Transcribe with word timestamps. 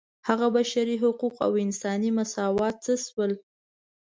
هغه 0.27 0.47
بشري 0.57 0.95
حقوق 1.03 1.35
او 1.45 1.51
انساني 1.63 2.09
مساوات 2.17 2.75
څه 2.85 2.93
شول. 3.05 3.31